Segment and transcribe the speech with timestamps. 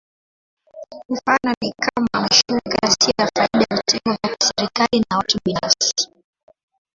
[1.09, 6.07] Mifano ni kama: mashirika yasiyo ya faida, vitengo vya kiserikali, na watu binafsi.